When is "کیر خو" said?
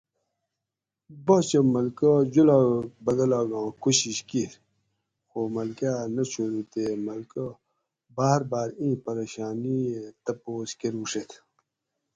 4.29-5.39